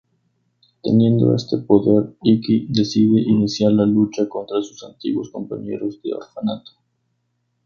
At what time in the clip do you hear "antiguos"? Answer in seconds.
4.83-5.29